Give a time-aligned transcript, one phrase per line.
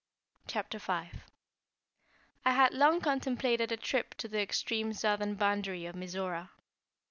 [0.47, 0.91] CHAPTER V.
[2.43, 6.49] I had long contemplated a trip to the extreme southern boundary of Mizora.